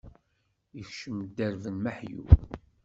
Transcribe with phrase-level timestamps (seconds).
[0.81, 2.23] Ikcem dderb n meḥyu.